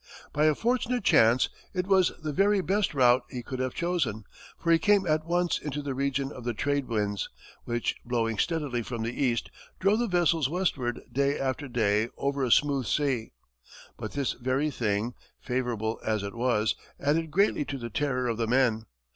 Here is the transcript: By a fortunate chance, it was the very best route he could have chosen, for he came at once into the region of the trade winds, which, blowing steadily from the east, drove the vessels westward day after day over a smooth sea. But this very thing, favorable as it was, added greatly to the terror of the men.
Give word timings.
By 0.33 0.45
a 0.45 0.55
fortunate 0.55 1.03
chance, 1.03 1.47
it 1.75 1.85
was 1.85 2.11
the 2.19 2.33
very 2.33 2.61
best 2.61 2.95
route 2.95 3.21
he 3.29 3.43
could 3.43 3.59
have 3.59 3.75
chosen, 3.75 4.23
for 4.57 4.71
he 4.71 4.79
came 4.79 5.05
at 5.05 5.25
once 5.27 5.59
into 5.59 5.83
the 5.83 5.93
region 5.93 6.31
of 6.31 6.43
the 6.43 6.55
trade 6.55 6.87
winds, 6.87 7.29
which, 7.65 7.97
blowing 8.03 8.39
steadily 8.39 8.81
from 8.81 9.03
the 9.03 9.13
east, 9.13 9.51
drove 9.79 9.99
the 9.99 10.07
vessels 10.07 10.49
westward 10.49 11.03
day 11.11 11.37
after 11.37 11.67
day 11.67 12.09
over 12.17 12.43
a 12.43 12.49
smooth 12.51 12.87
sea. 12.87 13.33
But 13.95 14.13
this 14.13 14.31
very 14.33 14.71
thing, 14.71 15.13
favorable 15.39 15.99
as 16.03 16.23
it 16.23 16.33
was, 16.33 16.73
added 16.99 17.29
greatly 17.29 17.63
to 17.65 17.77
the 17.77 17.91
terror 17.91 18.27
of 18.27 18.37
the 18.37 18.47
men. 18.47 18.87